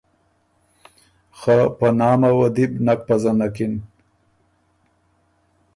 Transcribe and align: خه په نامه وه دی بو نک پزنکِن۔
خه 1.39 1.57
په 1.77 1.87
نامه 1.99 2.29
وه 2.37 2.47
دی 2.55 2.65
بو 2.71 2.79
نک 2.85 2.99
پزنکِن۔ 3.07 3.73